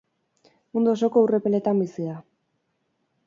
Mundu 0.77 0.91
osoko 0.93 1.23
ur 1.27 1.35
epeletan 1.39 1.83
bizi 1.85 2.07
da. 2.09 2.17